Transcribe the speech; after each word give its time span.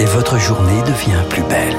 Et 0.00 0.04
votre 0.06 0.38
journée 0.38 0.80
devient 0.82 1.22
plus 1.28 1.42
belle. 1.42 1.76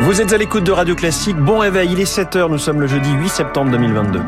Vous 0.00 0.20
êtes 0.20 0.32
à 0.32 0.36
l'écoute 0.36 0.62
de 0.62 0.70
Radio 0.70 0.94
Classique. 0.94 1.36
Bon 1.36 1.58
réveil, 1.58 1.88
il 1.90 1.98
est 1.98 2.04
7h, 2.04 2.48
nous 2.48 2.58
sommes 2.58 2.80
le 2.80 2.86
jeudi 2.86 3.10
8 3.10 3.28
septembre 3.28 3.72
2022. 3.72 4.20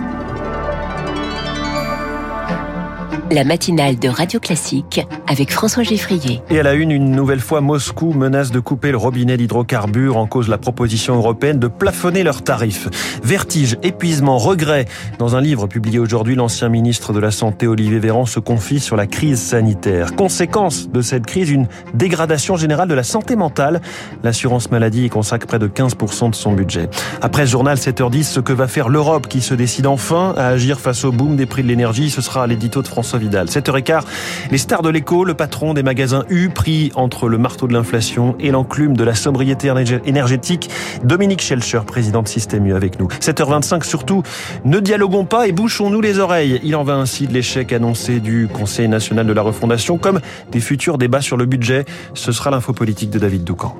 La 3.31 3.45
matinale 3.45 3.99
de 3.99 4.09
Radio 4.09 4.41
Classique 4.41 5.07
avec 5.27 5.53
François 5.53 5.83
Geffrier. 5.83 6.41
Et 6.49 6.61
à 6.61 6.63
la 6.63 6.73
une, 6.73 6.91
une 6.91 7.11
nouvelle 7.11 7.41
fois, 7.41 7.61
Moscou 7.61 8.15
menace 8.15 8.51
de 8.51 8.59
couper 8.59 8.91
le 8.91 8.97
robinet 8.97 9.37
d'hydrocarbures 9.37 10.17
en 10.17 10.27
cause 10.27 10.49
la 10.49 10.57
proposition 10.57 11.17
européenne 11.17 11.59
de 11.59 11.69
plafonner 11.69 12.23
leurs 12.23 12.43
tarifs. 12.43 12.89
Vertige, 13.23 13.77
épuisement, 13.83 14.39
regret. 14.39 14.87
Dans 15.19 15.37
un 15.37 15.43
livre 15.43 15.67
publié 15.67 15.99
aujourd'hui, 15.99 16.37
l'ancien 16.37 16.71
ministre 16.71 17.13
de 17.13 17.19
la 17.19 17.31
Santé 17.31 17.67
Olivier 17.67 17.99
Véran 17.99 18.25
se 18.25 18.41
confie 18.41 18.81
sur 18.81 18.97
la 18.97 19.07
crise 19.07 19.39
sanitaire. 19.39 20.17
Conséquence 20.17 20.89
de 20.89 21.03
cette 21.03 21.27
crise, 21.27 21.51
une 21.51 21.67
dégradation 21.93 22.57
générale 22.57 22.89
de 22.89 22.95
la 22.95 23.05
santé 23.05 23.37
mentale. 23.37 23.83
L'assurance 24.23 24.71
maladie 24.71 25.05
y 25.05 25.11
consacre 25.11 25.47
près 25.47 25.59
de 25.59 25.69
15% 25.69 26.31
de 26.31 26.35
son 26.35 26.53
budget. 26.53 26.89
Après 27.21 27.45
ce 27.45 27.51
journal 27.51 27.77
7h10, 27.77 28.23
ce 28.23 28.41
que 28.41 28.55
va 28.55 28.69
faire 28.69 28.89
l'Europe 28.89 29.29
qui 29.29 29.43
se 29.43 29.53
décide 29.53 29.87
enfin 29.87 30.33
à 30.39 30.47
agir 30.47 30.81
face 30.81 31.05
au 31.05 31.13
boom 31.13 31.37
des 31.37 31.45
prix 31.45 31.63
de 31.63 31.69
l'énergie, 31.69 32.09
ce 32.09 32.23
sera 32.23 32.47
l'édito 32.47 32.81
de 32.81 32.89
François 32.89 33.18
Vidal. 33.19 33.47
7h15, 33.47 34.03
les 34.51 34.59
stars 34.59 34.83
de 34.83 34.89
l'écho, 34.89 35.25
le 35.25 35.35
patron 35.35 35.75
des 35.75 35.83
magasins 35.83 36.25
U, 36.29 36.49
pris 36.49 36.93
entre 36.95 37.29
le 37.29 37.39
marteau 37.39 37.67
de 37.67 37.73
l'inflation 37.73 38.37
et 38.41 38.51
l'enclume 38.51 38.97
de 38.97 39.05
la 39.05 39.15
sobriété 39.15 39.73
énergétique, 40.05 40.71
Dominique 41.05 41.43
Schelcher, 41.43 41.81
président 41.87 42.23
de 42.23 42.29
Système 42.29 42.67
U 42.67 42.75
avec 42.75 42.99
nous. 42.99 43.09
7h25 43.09 43.85
surtout, 43.85 44.23
ne 44.65 44.81
dialoguons 44.81 45.25
pas 45.25 45.47
et 45.47 45.53
bouchons-nous 45.53 46.01
les 46.01 46.19
oreilles. 46.19 46.61
Il 46.63 46.77
en 46.77 46.85
va 46.85 46.95
ainsi 46.95 47.27
de 47.27 47.33
l'échec 47.33 47.73
annoncé 47.73 48.21
du 48.21 48.49
Conseil 48.53 48.89
national 48.89 49.27
de 49.27 49.33
la 49.33 49.43
refondation 49.43 49.99
comme 49.99 50.21
des 50.51 50.61
futurs 50.61 50.99
débats 50.99 51.21
sur 51.21 51.37
le 51.37 51.47
budget. 51.47 51.85
Ce 52.15 52.33
sera 52.33 52.51
l'info 52.51 52.73
politique 52.73 53.11
de 53.11 53.19
David 53.19 53.45
Doucan. 53.45 53.77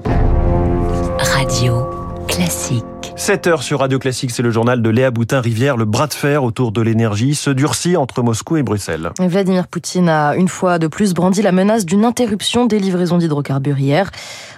Radio 1.19 1.87
classique. 2.29 2.98
7 3.19 3.49
heures 3.49 3.63
sur 3.65 3.81
Radio 3.81 3.99
Classique, 3.99 4.31
c'est 4.31 4.45
le 4.45 4.51
journal 4.53 4.81
de 4.81 4.89
Léa 4.89 5.11
Boutin-Rivière. 5.11 5.77
Le 5.77 5.85
bras 5.85 6.07
de 6.07 6.15
fer 6.15 6.45
autour 6.45 6.71
de 6.71 6.81
l'énergie 6.81 7.35
se 7.35 7.51
durcit 7.51 7.97
entre 7.97 8.23
Moscou 8.23 8.57
et 8.57 8.63
Bruxelles. 8.63 9.11
Vladimir 9.19 9.67
Poutine 9.67 10.09
a 10.09 10.37
une 10.37 10.49
fois 10.49 10.79
de 10.79 10.87
plus 10.87 11.15
brandi 11.15 11.43
la 11.43 11.51
menace 11.51 11.85
d'une 11.85 12.05
interruption 12.05 12.65
des 12.65 12.79
livraisons 12.79 13.19
d'hydrocarbures 13.19 13.79
hier. 13.79 14.11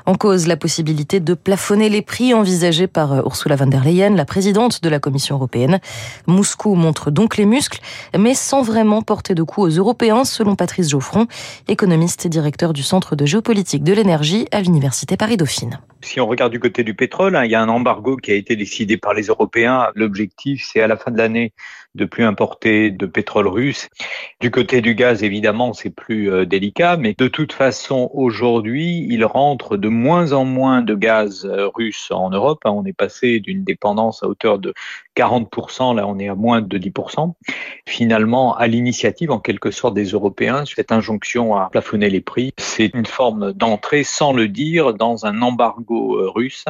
En 0.05 0.15
cause, 0.15 0.47
la 0.47 0.59
possibilité 0.59 1.21
de 1.21 1.33
plafonner 1.35 1.89
les 1.89 2.03
prix 2.03 2.35
envisagés 2.35 2.87
par 2.87 3.13
euh, 3.13 3.23
Ursula 3.25 3.57
von 3.57 3.67
der 3.67 3.83
Leyen, 3.83 4.15
la 4.15 4.27
présidente 4.27 4.83
de 4.83 4.89
la 4.89 5.01
Commission 5.01 5.37
européenne. 5.37 5.81
Moscou 6.27 6.75
montre 6.75 7.11
donc 7.11 7.39
les 7.39 7.47
muscles, 7.47 7.81
mais 8.17 8.35
sans 8.35 8.63
vraiment 8.63 9.01
porter 9.01 9.35
de 9.35 9.43
coups 9.43 9.69
aux 9.69 9.79
Européens, 9.79 10.25
selon 10.25 10.55
Patrice 10.55 10.91
Geoffron, 10.91 11.27
économiste 11.67 12.27
et 12.27 12.29
directeur 12.29 12.73
du 12.75 12.83
Centre 12.83 13.17
de 13.17 13.25
géopolitique 13.25 13.85
de 13.85 13.95
l'énergie 13.95 14.47
à 14.53 14.61
l'Université 14.61 15.17
Paris-Dauphine. 15.17 15.81
Si 16.03 16.21
on 16.21 16.27
regarde 16.27 16.53
du 16.53 16.61
côté 16.61 16.83
du 16.83 16.95
pétrole, 16.95 17.37
hein, 17.37 17.45
il 17.45 17.51
y 17.51 17.55
a 17.55 17.61
un 17.61 17.69
embargo 17.69 18.17
qui 18.17 18.33
a 18.33 18.35
été 18.35 18.57
décidé 18.57 18.97
par 18.97 19.13
les 19.13 19.25
Européens. 19.25 19.91
L'objectif, 19.95 20.67
c'est 20.71 20.81
à 20.81 20.87
la 20.87 20.97
fin 20.97 21.11
de 21.11 21.19
l'année 21.19 21.53
de 21.95 22.05
plus 22.05 22.25
importer 22.25 22.91
de 22.91 23.07
pétrole 23.07 23.49
russe. 23.49 23.89
Du 24.41 24.51
côté 24.51 24.81
du 24.81 24.95
gaz, 24.95 25.23
évidemment, 25.23 25.73
c'est 25.73 25.91
plus 25.91 26.31
euh, 26.31 26.47
délicat, 26.47 26.97
mais 26.97 27.15
de 27.19 27.29
toute 27.29 27.53
façon, 27.53 28.11
aujourd'hui, 28.15 29.07
il 29.09 29.25
rentre 29.25 29.77
de 29.77 29.89
moins 29.89 30.33
en 30.33 30.45
moins 30.45 30.83
de 30.83 30.95
gaz 30.95 31.45
euh, 31.45 31.69
russe 31.75 32.11
en 32.11 32.31
Europe. 32.31 32.61
Hein. 32.65 32.71
On 32.71 32.85
est 32.85 32.93
passé 32.93 33.41
d'une 33.41 33.65
dépendance 33.65 34.23
à 34.23 34.29
hauteur 34.29 34.59
de 34.59 34.73
40%, 35.17 35.97
là 35.97 36.07
on 36.07 36.19
est 36.19 36.29
à 36.29 36.35
moins 36.35 36.61
de 36.61 36.79
10%. 36.79 37.35
Finalement, 37.87 38.57
à 38.57 38.67
l'initiative 38.67 39.31
en 39.31 39.41
quelque 39.41 39.71
sorte 39.71 39.95
des 39.95 40.07
Européens, 40.07 40.65
cette 40.65 40.93
injonction 40.93 41.57
à 41.57 41.69
plafonner 41.71 42.09
les 42.09 42.21
prix, 42.21 42.53
c'est 42.57 42.91
une 42.95 43.07
forme 43.07 43.53
d'entrée 43.53 44.05
sans 44.05 44.33
le 44.33 44.49
dire 44.49 44.95
dans 44.95 45.27
un 45.27 45.43
embargo 45.43 46.17
euh, 46.17 46.31
russe. 46.31 46.65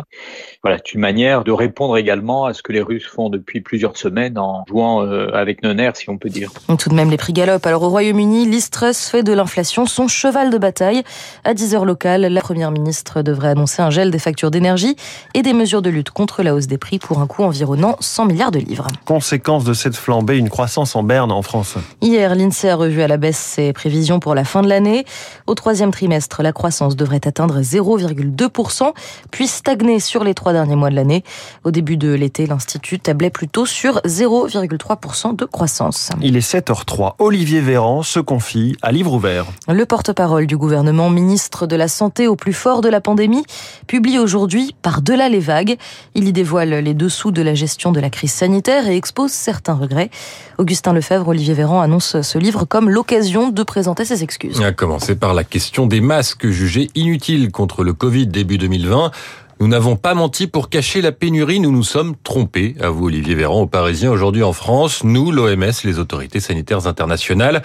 Voilà, 0.63 0.79
c'est 0.79 0.95
une 0.95 1.01
manière 1.01 1.45
de 1.45 1.53
répondre 1.53 1.97
également 1.97 2.47
à 2.47 2.55
ce 2.55 2.63
que 2.63 2.73
les 2.73 2.81
Russes 2.81 3.07
font 3.07 3.29
depuis 3.29 3.61
plusieurs 3.61 3.97
semaines 3.97 4.39
en 4.39 4.65
jouant 4.67 5.10
avec 5.33 5.63
nos 5.63 5.75
nerfs, 5.75 5.97
si 5.97 6.11
on 6.11 6.19
peut 6.19 6.29
dire. 6.29 6.51
Tout 6.79 6.89
de 6.89 6.95
même, 6.95 7.11
les 7.11 7.17
prix 7.17 7.33
galopent. 7.33 7.67
Alors 7.67 7.83
au 7.83 7.89
Royaume-Uni, 7.89 8.47
l'Istrus 8.47 9.09
fait 9.09 9.23
de 9.23 9.33
l'inflation 9.33 9.87
son 9.87 10.09
cheval 10.09 10.51
de 10.51 10.59
bataille. 10.59 11.03
À 11.45 11.55
10 11.55 11.75
heures 11.75 11.85
locales, 11.85 12.23
la 12.23 12.41
Première 12.41 12.71
ministre 12.71 13.23
devrait 13.23 13.49
annoncer 13.49 13.83
un 13.83 13.91
gel 13.91 14.11
des 14.11 14.19
factures 14.19 14.51
d'énergie 14.51 14.97
et 15.35 15.43
des 15.43 15.53
mesures 15.53 15.83
de 15.83 15.91
lutte 15.91 16.11
contre 16.11 16.43
la 16.43 16.55
hausse 16.55 16.67
des 16.67 16.79
prix 16.79 16.99
pour 16.99 17.21
un 17.21 17.27
coût 17.27 17.43
environnant 17.43 17.97
100 18.01 18.27
milliards 18.27 18.51
de 18.51 18.59
livres. 18.59 18.87
Conséquence 19.05 19.65
de 19.65 19.75
cette 19.75 19.97
flambée, 19.97 20.37
une 20.37 20.51
croissance 20.51 20.95
en 20.97 21.03
berne 21.03 21.33
en 21.33 21.43
France. 21.43 21.75
Hier, 22.01 22.35
l'INSEE 22.35 22.71
a 22.71 22.77
revu 22.77 23.03
à 23.03 23.09
la 23.09 23.17
baisse 23.17 23.39
ses 23.39 23.73
prévisions 23.73 24.21
pour 24.21 24.35
la 24.35 24.45
fin 24.45 24.63
de 24.63 24.69
l'année. 24.69 25.05
Au 25.47 25.55
troisième 25.55 25.91
trimestre, 25.91 26.43
la 26.43 26.53
croissance 26.53 26.97
devrait 26.97 27.27
atteindre 27.27 27.61
0,2%, 27.61 28.93
puis 29.31 29.47
stagner 29.47 30.01
sur 30.01 30.25
les 30.25 30.35
trois 30.35 30.53
derniers 30.53 30.77
mois 30.77 30.91
de 30.91 30.97
l'année. 30.97 31.25
Au 31.65 31.71
début 31.71 31.97
de 31.97 32.13
l'été, 32.13 32.47
l'Institut 32.47 32.99
tablait 32.99 33.31
plutôt 33.31 33.67
sur 33.67 33.99
0,3% 34.07 35.00
de 35.01 35.45
croissance. 35.45 36.11
Il 36.21 36.37
est 36.37 36.55
7h03. 36.55 37.15
Olivier 37.19 37.61
Véran 37.61 38.03
se 38.03 38.21
confie 38.21 38.77
à 38.83 38.93
livre 38.93 39.15
ouvert. 39.15 39.47
Le 39.69 39.87
porte-parole 39.87 40.47
du 40.47 40.57
gouvernement, 40.57 41.09
ministre 41.09 41.67
de 41.67 41.75
la 41.75 41.89
Santé 41.89 42.29
au 42.29 42.37
plus 42.37 42.53
fort 42.53 42.81
de 42.81 42.89
la 42.89 43.01
pandémie, 43.01 43.45
publie 43.87 44.19
aujourd'hui 44.19 44.75
Par-delà 44.83 45.29
les 45.29 45.41
vagues. 45.41 45.77
Il 46.15 46.29
y 46.29 46.33
dévoile 46.33 46.71
les 46.71 46.95
dessous 46.95 47.31
de 47.31 47.43
la 47.43 47.55
gestion 47.55 47.93
de 47.93 48.01
la 48.01 48.11
crise 48.11 48.33
sanitaire 48.33 48.87
et 48.89 48.97
expose 48.97 49.31
certains 49.31 49.75
regrets. 49.75 50.11
Augustin 50.59 50.93
Lefebvre, 50.93 51.29
Olivier 51.29 51.55
Véran 51.55 51.81
annonce 51.81 52.21
ce 52.21 52.39
livre 52.39 52.67
comme 52.67 52.91
l'occasion 52.91 53.49
de 53.49 53.63
présenter 53.63 54.05
ses 54.05 54.23
excuses. 54.23 54.61
À 54.61 54.73
commencer 54.73 55.17
par 55.17 55.35
la 55.35 55.45
question 55.45 55.87
des 55.87 56.01
masques 56.01 56.49
jugés 56.49 56.91
inutiles 56.95 57.51
contre 57.51 57.85
le 57.85 57.95
Covid 57.95 58.27
début 58.27 58.59
2020. 58.59 59.11
Nous 59.61 59.69
n'avons 59.69 59.97
pas 59.97 60.15
menti 60.15 60.47
pour 60.47 60.71
cacher 60.71 61.03
la 61.03 61.13
pénurie, 61.13 61.61
nous 61.61 61.71
nous 61.71 61.83
sommes 61.83 62.15
trompés, 62.25 62.77
avoue 62.81 63.09
Olivier 63.09 63.35
Véran 63.35 63.61
aux 63.61 63.67
Parisiens 63.67 64.11
aujourd'hui 64.11 64.43
en 64.43 64.55
France. 64.55 65.05
Nous, 65.05 65.31
l'OMS, 65.31 65.71
les 65.85 65.99
autorités 65.99 66.41
sanitaires 66.41 66.87
internationales. 66.87 67.61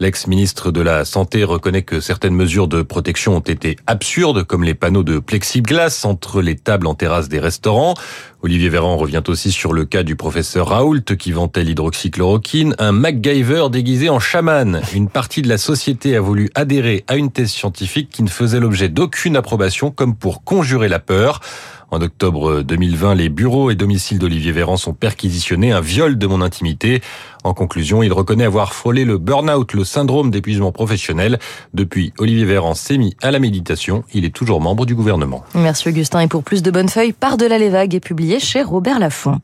L'ex-ministre 0.00 0.70
de 0.70 0.80
la 0.80 1.04
Santé 1.04 1.42
reconnaît 1.42 1.82
que 1.82 1.98
certaines 1.98 2.34
mesures 2.34 2.68
de 2.68 2.82
protection 2.82 3.36
ont 3.36 3.40
été 3.40 3.76
absurdes, 3.88 4.44
comme 4.44 4.62
les 4.62 4.74
panneaux 4.74 5.02
de 5.02 5.18
plexiglas 5.18 6.02
entre 6.04 6.40
les 6.40 6.54
tables 6.54 6.86
en 6.86 6.94
terrasse 6.94 7.28
des 7.28 7.40
restaurants. 7.40 7.94
Olivier 8.42 8.68
Véran 8.68 8.96
revient 8.96 9.24
aussi 9.26 9.50
sur 9.50 9.72
le 9.72 9.84
cas 9.84 10.04
du 10.04 10.14
professeur 10.14 10.68
Raoult 10.68 11.16
qui 11.18 11.32
vantait 11.32 11.64
l'hydroxychloroquine, 11.64 12.76
un 12.78 12.92
MacGyver 12.92 13.66
déguisé 13.72 14.08
en 14.08 14.20
chaman. 14.20 14.80
Une 14.94 15.08
partie 15.08 15.42
de 15.42 15.48
la 15.48 15.58
société 15.58 16.14
a 16.14 16.20
voulu 16.20 16.48
adhérer 16.54 17.04
à 17.08 17.16
une 17.16 17.32
thèse 17.32 17.50
scientifique 17.50 18.08
qui 18.10 18.22
ne 18.22 18.28
faisait 18.28 18.60
l'objet 18.60 18.88
d'aucune 18.88 19.34
approbation 19.34 19.90
comme 19.90 20.14
pour 20.14 20.44
conjurer 20.44 20.88
la 20.88 21.00
peur. 21.00 21.40
En 21.90 22.02
octobre 22.02 22.62
2020, 22.62 23.14
les 23.14 23.30
bureaux 23.30 23.70
et 23.70 23.74
domiciles 23.74 24.18
d'Olivier 24.18 24.52
Véran 24.52 24.76
sont 24.76 24.92
perquisitionnés, 24.92 25.72
un 25.72 25.80
viol 25.80 26.18
de 26.18 26.26
mon 26.26 26.42
intimité. 26.42 27.00
En 27.44 27.54
conclusion, 27.54 28.02
il 28.02 28.12
reconnaît 28.12 28.44
avoir 28.44 28.74
frôlé 28.74 29.06
le 29.06 29.16
burn-out, 29.16 29.72
le 29.72 29.84
syndrome 29.84 30.30
d'épuisement 30.30 30.70
professionnel. 30.70 31.38
Depuis, 31.72 32.12
Olivier 32.18 32.44
Véran 32.44 32.74
s'est 32.74 32.98
mis 32.98 33.16
à 33.22 33.30
la 33.30 33.38
méditation. 33.38 34.04
Il 34.12 34.26
est 34.26 34.34
toujours 34.34 34.60
membre 34.60 34.84
du 34.84 34.94
gouvernement. 34.94 35.44
Merci 35.54 35.88
Augustin. 35.88 36.20
Et 36.20 36.28
pour 36.28 36.42
plus 36.42 36.62
de 36.62 36.70
bonnes 36.70 36.90
feuilles, 36.90 37.14
Par-delà 37.14 37.58
les 37.58 37.70
vagues 37.70 37.94
est 37.94 38.00
publié 38.00 38.38
chez 38.38 38.62
Robert 38.62 38.98
Laffont. 38.98 39.40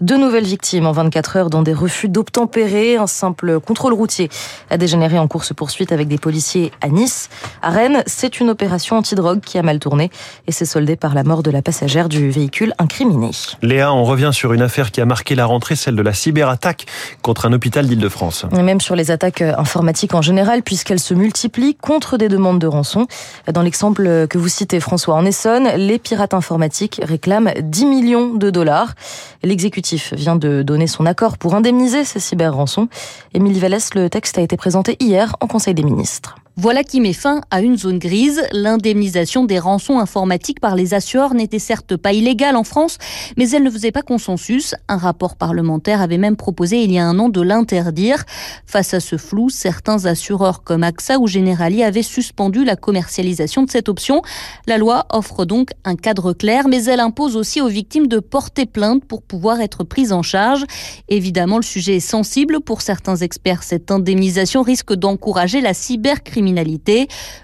Deux 0.00 0.16
nouvelles 0.16 0.46
victimes 0.46 0.86
en 0.86 0.92
24 0.92 1.36
heures 1.36 1.50
dans 1.50 1.60
des 1.60 1.74
refus 1.74 2.08
d'obtempérer. 2.08 2.96
Un 2.96 3.06
simple 3.06 3.60
contrôle 3.60 3.92
routier 3.92 4.30
a 4.70 4.78
dégénéré 4.78 5.18
en 5.18 5.28
course-poursuite 5.28 5.92
avec 5.92 6.08
des 6.08 6.16
policiers 6.16 6.72
à 6.80 6.88
Nice. 6.88 7.28
À 7.60 7.68
Rennes, 7.68 8.02
c'est 8.06 8.40
une 8.40 8.48
opération 8.48 8.96
antidrogue 8.96 9.40
qui 9.40 9.58
a 9.58 9.62
mal 9.62 9.78
tourné 9.78 10.10
et 10.46 10.52
s'est 10.52 10.64
soldée 10.64 10.96
par 10.96 11.12
la 11.12 11.22
mort 11.22 11.42
de 11.42 11.50
la 11.50 11.60
passagère 11.60 12.08
du 12.08 12.30
véhicule 12.30 12.72
incriminé. 12.78 13.30
Léa, 13.60 13.92
on 13.92 14.04
revient 14.04 14.30
sur 14.32 14.54
une 14.54 14.62
affaire 14.62 14.90
qui 14.90 15.02
a 15.02 15.04
marqué 15.04 15.34
la 15.34 15.44
rentrée, 15.44 15.76
celle 15.76 15.96
de 15.96 16.02
la 16.02 16.14
cyberattaque 16.14 16.86
contre 17.20 17.44
un 17.44 17.52
hôpital 17.52 17.86
d'Île-de-France. 17.86 18.46
Et 18.56 18.62
même 18.62 18.80
sur 18.80 18.96
les 18.96 19.10
attaques 19.10 19.42
informatiques 19.42 20.14
en 20.14 20.22
général, 20.22 20.62
puisqu'elles 20.62 20.98
se 20.98 21.12
multiplient 21.12 21.74
contre 21.74 22.16
des 22.16 22.30
demandes 22.30 22.58
de 22.58 22.66
rançon. 22.66 23.06
Dans 23.52 23.60
l'exemple 23.60 24.26
que 24.28 24.38
vous 24.38 24.48
citez, 24.48 24.80
François, 24.80 25.16
en 25.16 25.26
Essonne, 25.26 25.68
les 25.76 25.98
pirates 25.98 26.32
informatiques 26.32 27.02
réclament 27.04 27.52
10 27.60 27.84
millions 27.84 28.34
de 28.34 28.48
dollars. 28.48 28.94
L'exécutif 29.42 29.89
vient 30.12 30.36
de 30.36 30.62
donner 30.62 30.86
son 30.86 31.06
accord 31.06 31.38
pour 31.38 31.54
indemniser 31.54 32.04
ces 32.04 32.20
cyber-rançons. 32.20 32.88
Émilie 33.34 33.60
Vallès, 33.60 33.94
le 33.94 34.10
texte 34.10 34.38
a 34.38 34.42
été 34.42 34.56
présenté 34.56 34.96
hier 35.00 35.36
en 35.40 35.46
Conseil 35.46 35.74
des 35.74 35.82
ministres. 35.82 36.36
Voilà 36.62 36.84
qui 36.84 37.00
met 37.00 37.14
fin 37.14 37.40
à 37.50 37.62
une 37.62 37.78
zone 37.78 37.98
grise. 37.98 38.42
L'indemnisation 38.52 39.44
des 39.44 39.58
rançons 39.58 39.98
informatiques 39.98 40.60
par 40.60 40.76
les 40.76 40.92
assureurs 40.92 41.32
n'était 41.32 41.58
certes 41.58 41.96
pas 41.96 42.12
illégale 42.12 42.54
en 42.54 42.64
France, 42.64 42.98
mais 43.38 43.48
elle 43.48 43.62
ne 43.62 43.70
faisait 43.70 43.92
pas 43.92 44.02
consensus. 44.02 44.74
Un 44.86 44.98
rapport 44.98 45.36
parlementaire 45.36 46.02
avait 46.02 46.18
même 46.18 46.36
proposé 46.36 46.82
il 46.82 46.92
y 46.92 46.98
a 46.98 47.06
un 47.06 47.18
an 47.18 47.30
de 47.30 47.40
l'interdire. 47.40 48.24
Face 48.66 48.92
à 48.92 49.00
ce 49.00 49.16
flou, 49.16 49.48
certains 49.48 50.04
assureurs 50.04 50.62
comme 50.62 50.82
AXA 50.82 51.18
ou 51.18 51.26
Generali 51.26 51.82
avaient 51.82 52.02
suspendu 52.02 52.62
la 52.62 52.76
commercialisation 52.76 53.62
de 53.62 53.70
cette 53.70 53.88
option. 53.88 54.20
La 54.66 54.76
loi 54.76 55.06
offre 55.14 55.46
donc 55.46 55.70
un 55.86 55.96
cadre 55.96 56.34
clair, 56.34 56.68
mais 56.68 56.84
elle 56.84 57.00
impose 57.00 57.36
aussi 57.36 57.62
aux 57.62 57.68
victimes 57.68 58.06
de 58.06 58.18
porter 58.18 58.66
plainte 58.66 59.06
pour 59.06 59.22
pouvoir 59.22 59.62
être 59.62 59.82
prises 59.82 60.12
en 60.12 60.22
charge. 60.22 60.66
Évidemment, 61.08 61.56
le 61.56 61.62
sujet 61.62 61.96
est 61.96 62.00
sensible 62.00 62.60
pour 62.60 62.82
certains 62.82 63.16
experts. 63.16 63.62
Cette 63.62 63.90
indemnisation 63.90 64.60
risque 64.60 64.92
d'encourager 64.92 65.62
la 65.62 65.72
cybercriminalité. 65.72 66.49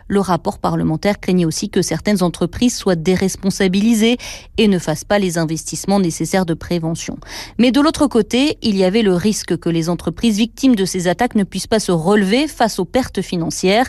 Le 0.08 0.20
rapport 0.20 0.58
parlementaire 0.58 1.20
craignait 1.20 1.44
aussi 1.44 1.68
que 1.68 1.82
certaines 1.82 2.22
entreprises 2.22 2.76
soient 2.76 2.96
déresponsabilisées 2.96 4.16
et 4.58 4.68
ne 4.68 4.78
fassent 4.78 5.04
pas 5.04 5.18
les 5.18 5.38
investissements 5.38 6.00
nécessaires 6.00 6.46
de 6.46 6.54
prévention. 6.54 7.18
Mais 7.58 7.72
de 7.72 7.80
l'autre 7.80 8.06
côté, 8.06 8.58
il 8.62 8.76
y 8.76 8.84
avait 8.84 9.02
le 9.02 9.14
risque 9.14 9.56
que 9.56 9.68
les 9.68 9.88
entreprises 9.88 10.36
victimes 10.38 10.76
de 10.76 10.84
ces 10.84 11.08
attaques 11.08 11.34
ne 11.34 11.44
puissent 11.44 11.66
pas 11.66 11.80
se 11.80 11.92
relever 11.92 12.48
face 12.48 12.78
aux 12.78 12.84
pertes 12.84 13.22
financières. 13.22 13.86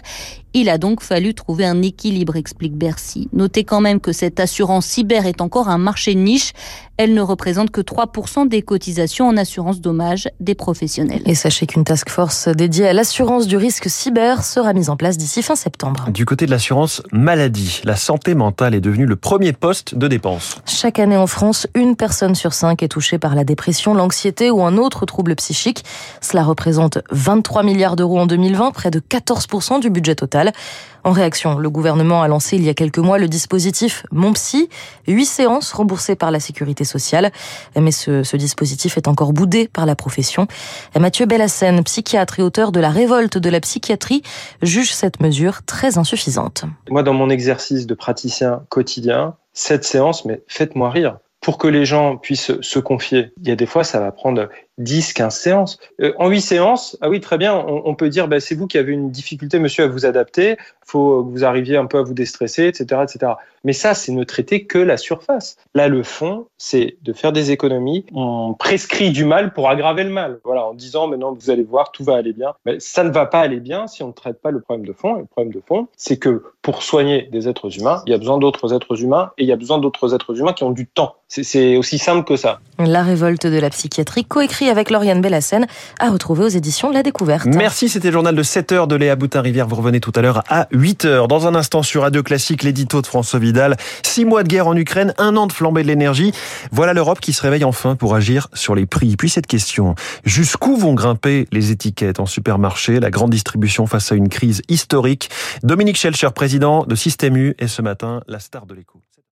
Il 0.54 0.70
a 0.70 0.80
donc 0.80 1.02
fallu 1.04 1.36
trouver 1.36 1.66
un 1.66 1.84
équilibre, 1.84 2.36
explique 2.36 2.76
Bercy. 2.76 3.30
Notez 3.32 3.64
quand 3.64 3.80
même 3.80 4.00
que 4.00 4.12
cette 4.12 4.40
assurance 4.40 4.88
cyber 4.88 5.28
est 5.28 5.40
encore 5.40 5.70
un 5.70 5.78
marché 5.78 6.16
niche. 6.16 6.54
Elle 6.98 7.14
ne 7.14 7.22
représente 7.22 7.70
que 7.70 7.80
3% 7.80 8.48
des 8.48 8.64
cotisations 8.64 9.28
en 9.28 9.38
assurance 9.38 9.82
dommage 9.82 10.30
des 10.40 10.56
professionnels. 10.56 11.22
Et 11.28 11.36
sachez 11.36 11.68
qu'une 11.68 11.84
task 11.84 12.10
force 12.10 12.48
dédiée 12.48 12.88
à 12.88 12.94
l'assurance 12.94 13.46
du 13.46 13.56
risque 13.56 13.88
cyber 13.88 14.44
sera 14.44 14.74
mise 14.74 14.90
en 14.90 14.98
place 14.98 15.07
d'ici 15.16 15.42
fin 15.42 15.56
septembre. 15.56 16.10
Du 16.10 16.26
côté 16.26 16.46
de 16.46 16.52
l'assurance 16.52 17.02
maladie, 17.14 17.80
la 17.86 17.96
santé 17.96 18.36
mentale 18.36 18.76
est 18.76 18.82
devenue 18.82 19.06
le 19.06 19.16
premier 19.16 19.54
poste 19.54 19.96
de 19.96 20.10
dépense. 20.10 20.58
Chaque 20.66 21.00
année 21.00 21.16
en 21.16 21.28
France, 21.28 21.68
une 21.76 21.96
personne 21.96 22.36
sur 22.36 22.52
cinq 22.52 22.84
est 22.84 22.90
touchée 22.90 23.20
par 23.20 23.36
la 23.36 23.46
dépression, 23.46 23.94
l'anxiété 23.94 24.52
ou 24.52 24.64
un 24.64 24.76
autre 24.76 25.06
trouble 25.06 25.36
psychique. 25.36 25.86
Cela 26.20 26.44
représente 26.44 26.98
23 27.12 27.64
milliards 27.64 27.96
d'euros 27.96 28.20
en 28.20 28.26
2020, 28.26 28.72
près 28.72 28.92
de 28.92 29.00
14% 29.00 29.80
du 29.80 29.90
budget 29.90 30.16
total. 30.16 30.52
En 31.04 31.12
réaction, 31.12 31.58
le 31.58 31.70
gouvernement 31.70 32.22
a 32.22 32.28
lancé 32.28 32.58
il 32.58 32.64
y 32.64 32.70
a 32.70 32.74
quelques 32.74 32.98
mois 32.98 33.18
le 33.18 33.30
dispositif 33.30 34.04
Mon 34.12 34.34
Psy, 34.34 34.68
huit 35.08 35.26
séances 35.26 35.72
remboursées 35.72 36.16
par 36.16 36.32
la 36.32 36.42
sécurité 36.42 36.84
sociale. 36.84 37.32
Mais 37.80 37.92
ce, 37.92 38.24
ce 38.24 38.36
dispositif 38.36 38.98
est 38.98 39.08
encore 39.08 39.32
boudé 39.32 39.70
par 39.70 39.86
la 39.86 39.96
profession. 39.96 40.48
Mathieu 41.00 41.26
Bellassène, 41.26 41.82
psychiatre 41.84 42.42
et 42.42 42.44
auteur 42.44 42.74
de 42.74 42.82
La 42.82 42.90
révolte 42.90 43.38
de 43.38 43.50
la 43.50 43.62
psychiatrie, 43.62 44.22
juge 44.62 44.87
cette 44.94 45.20
mesure 45.20 45.64
très 45.64 45.98
insuffisante. 45.98 46.66
Moi, 46.90 47.04
dans 47.04 47.14
mon 47.14 47.30
exercice 47.30 47.88
de 47.88 47.94
praticien 47.94 48.64
quotidien, 48.70 49.36
cette 49.54 49.84
séance, 49.84 50.26
mais 50.26 50.44
faites-moi 50.48 50.90
rire 50.90 51.18
pour 51.42 51.58
que 51.58 51.68
les 51.68 51.86
gens 51.86 52.18
puissent 52.18 52.60
se 52.62 52.80
confier. 52.80 53.32
Il 53.42 53.48
y 53.48 53.52
a 53.52 53.56
des 53.56 53.66
fois, 53.66 53.84
ça 53.84 54.00
va 54.00 54.12
prendre 54.12 54.50
10, 54.78 55.14
15 55.14 55.36
séances. 55.36 55.80
Euh, 56.02 56.14
en 56.18 56.30
8 56.30 56.42
séances, 56.42 56.98
ah 57.02 57.10
oui, 57.10 57.20
très 57.20 57.38
bien, 57.38 57.56
on, 57.56 57.96
peut 57.96 58.10
dire, 58.10 58.28
bah, 58.28 58.40
c'est 58.40 58.56
vous 58.56 58.68
qui 58.68 58.78
avez 58.78 58.94
une 58.94 59.12
difficulté, 59.12 59.60
monsieur, 59.60 59.86
à 59.86 59.88
vous 59.88 60.06
adapter, 60.06 60.58
faut 60.86 61.24
que 61.24 61.32
vous 61.32 61.44
arriviez 61.44 61.78
un 61.78 61.86
peu 61.86 61.98
à 61.98 62.02
vous 62.02 62.14
déstresser, 62.14 62.68
etc., 62.68 63.02
etc. 63.04 63.34
Mais 63.64 63.74
ça, 63.74 63.94
c'est 63.94 64.12
ne 64.12 64.24
traiter 64.24 64.66
que 64.66 64.78
la 64.78 64.96
surface. 64.96 65.58
Là, 65.74 65.90
le 65.90 66.04
fond, 66.04 66.48
c'est 66.58 66.98
de 67.04 67.12
faire 67.12 67.34
des 67.34 67.52
économies. 67.52 68.06
On 68.14 68.54
prescrit 68.54 69.12
du 69.12 69.26
mal 69.26 69.52
pour 69.52 69.70
aggraver 69.70 70.04
le 70.04 70.10
mal. 70.10 70.40
Voilà, 70.46 70.66
en 70.66 70.74
disant, 70.74 71.08
maintenant, 71.08 71.34
vous 71.34 71.50
allez 71.50 71.64
voir, 71.64 71.92
tout 71.92 72.04
va 72.04 72.16
aller 72.16 72.32
bien. 72.32 72.54
Mais 72.66 72.80
ça 72.80 73.04
ne 73.04 73.10
va 73.10 73.26
pas 73.26 73.42
aller 73.42 73.60
bien 73.60 73.88
si 73.88 74.04
on 74.04 74.08
ne 74.08 74.14
traite 74.14 74.42
pas 74.42 74.52
le 74.52 74.62
problème 74.62 74.86
de 74.86 74.94
fond. 74.94 75.18
Et 75.18 75.20
le 75.20 75.26
problème 75.26 75.54
de 75.54 75.62
fond, 75.68 75.88
c'est 75.98 76.18
que 76.18 76.44
pour 76.62 76.84
soigner 76.84 77.24
des 77.32 77.50
êtres 77.50 77.78
humains, 77.78 78.02
il 78.06 78.12
y 78.12 78.16
a 78.16 78.18
besoin 78.18 78.38
d'autres 78.38 78.74
êtres 78.74 79.02
humains 79.02 79.32
et 79.38 79.44
il 79.44 79.48
y 79.48 79.52
a 79.52 79.58
besoin 79.58 79.80
d'autres 79.80 80.14
êtres 80.14 80.40
humains 80.40 80.54
qui 80.54 80.64
ont 80.64 80.72
du 80.72 80.88
temps. 80.88 81.16
C'est 81.28 81.76
aussi 81.76 81.98
simple 81.98 82.26
que 82.26 82.38
ça. 82.38 82.62
La 82.80 83.04
révolte 83.04 83.48
de 83.48 83.60
la 83.60 83.70
psychiatrie, 83.70 84.24
coécrit 84.24 84.67
avec 84.70 84.90
Lauriane 84.90 85.22
Bellassène, 85.22 85.68
à 86.00 86.10
retrouver 86.10 86.46
aux 86.46 86.50
éditions 86.50 86.90
de 86.90 86.94
La 86.94 87.04
Découverte. 87.04 87.46
Merci, 87.46 87.90
c'était 87.90 88.10
le 88.10 88.14
journal 88.14 88.36
de 88.36 88.44
7 88.44 88.72
heures 88.72 88.88
de 88.88 88.96
Léa 88.96 89.16
Boutin-Rivière. 89.16 89.68
Vous 89.68 89.76
revenez 89.76 90.00
tout 90.00 90.12
à 90.16 90.22
l'heure 90.22 90.44
à 90.50 90.68
8 90.72 91.06
heures. 91.06 91.28
Dans 91.28 91.48
un 91.48 91.56
instant 91.56 91.84
sur 91.84 92.02
Radio 92.02 92.24
Classique, 92.24 92.64
l'édito 92.64 93.02
de 93.02 93.08
François 93.08 93.40
Vidal. 93.40 93.78
Six 94.04 94.26
mois 94.26 94.44
de 94.44 94.48
guerre 94.48 94.68
en 94.68 94.76
Ukraine, 94.76 95.14
un 95.18 95.36
an 95.36 95.48
de 95.48 95.54
flambée 95.54 95.84
de 95.84 95.88
l'énergie. 95.88 96.32
Voilà 96.72 96.94
l'Europe 96.94 97.20
qui 97.20 97.34
se 97.34 97.42
réveille 97.42 97.64
enfin 97.64 97.96
pour 97.96 98.16
agir 98.16 98.48
sur 98.54 98.76
les 98.76 98.86
prix. 98.86 99.16
Puis 99.18 99.30
cette 99.30 99.48
question, 99.48 99.96
jusqu'où 100.24 100.76
vont 100.76 100.94
grimper 100.94 101.48
les 101.52 101.72
étiquettes 101.72 102.20
en 102.20 102.26
supermarché, 102.26 103.00
la 103.00 103.10
grande 103.10 103.32
distribution 103.32 103.88
face 103.88 104.12
à 104.12 104.16
une 104.16 104.30
crise 104.30 104.62
historique? 104.70 105.30
Dominique 105.64 105.98
Schelcher, 105.98 106.30
président 106.34 106.86
de 106.86 106.96
Système 106.96 107.38
U, 107.38 107.56
est 107.60 107.68
ce 107.68 107.82
matin 107.82 108.22
la 108.28 108.40
star 108.40 108.66
de 108.66 108.74
l'écho. 108.74 109.02